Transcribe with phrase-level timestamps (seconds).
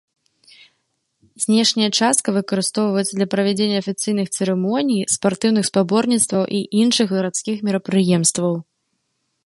[1.43, 8.53] Знешняя частка выкарыстоўваецца для правядзення афіцыйных цырымоній, спартыўных спаборніцтваў і іншых гарадскіх мерапрыемстваў.